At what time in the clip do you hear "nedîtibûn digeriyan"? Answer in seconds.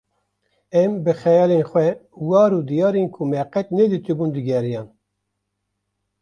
3.77-4.87